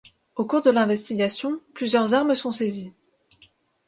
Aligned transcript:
Au 0.35 0.45
cours 0.45 0.63
de 0.63 0.71
l'investigation 0.71 1.61
plusieurs 1.75 2.15
armes 2.15 2.33
sont 2.33 2.51
saisies. 2.51 2.91